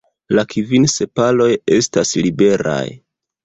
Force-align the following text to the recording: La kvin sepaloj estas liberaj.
La 0.37 0.43
kvin 0.53 0.87
sepaloj 0.93 1.49
estas 1.77 2.17
liberaj. 2.25 2.85